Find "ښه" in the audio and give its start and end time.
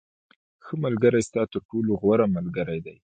0.65-0.73